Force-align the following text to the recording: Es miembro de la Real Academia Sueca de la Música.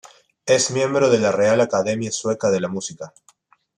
Es 0.47 0.71
miembro 0.71 1.11
de 1.11 1.19
la 1.19 1.31
Real 1.31 1.61
Academia 1.61 2.11
Sueca 2.11 2.49
de 2.49 2.59
la 2.59 2.69
Música. 2.69 3.13